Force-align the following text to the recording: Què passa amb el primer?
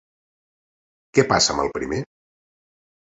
Què 1.17 1.25
passa 1.33 1.53
amb 1.55 1.63
el 1.65 1.69
primer? 1.75 1.99